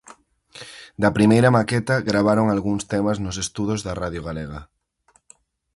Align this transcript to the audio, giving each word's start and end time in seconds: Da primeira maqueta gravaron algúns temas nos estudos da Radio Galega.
Da 1.01 1.09
primeira 1.17 1.53
maqueta 1.57 1.95
gravaron 2.09 2.47
algúns 2.49 2.83
temas 2.91 3.17
nos 3.25 3.35
estudos 3.45 3.79
da 3.85 3.93
Radio 4.01 4.21
Galega. 4.27 4.61